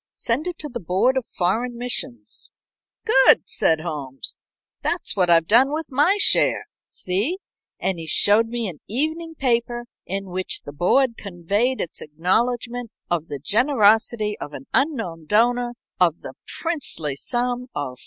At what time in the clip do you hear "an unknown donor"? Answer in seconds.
14.55-15.73